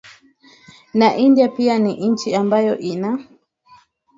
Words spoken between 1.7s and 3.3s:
ni nchi ambayo ina